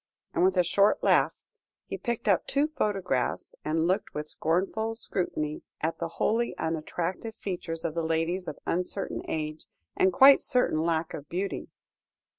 and 0.33 0.43
with 0.43 0.57
a 0.57 0.63
short 0.63 1.03
laugh 1.03 1.43
he 1.85 1.95
picked 1.95 2.27
up 2.27 2.47
two 2.47 2.65
photographs, 2.67 3.53
and 3.63 3.85
looked 3.85 4.15
with 4.15 4.27
scornful 4.31 4.95
scrutiny 4.95 5.61
at 5.79 5.99
the 5.99 6.07
wholly 6.17 6.57
unattractive 6.57 7.35
features 7.35 7.85
of 7.85 7.93
the 7.93 8.01
ladies 8.03 8.47
of 8.47 8.57
uncertain 8.65 9.21
age, 9.27 9.67
and 9.95 10.11
quite 10.11 10.41
certain 10.41 10.81
lack 10.83 11.13
of 11.13 11.29
beauty. 11.29 11.69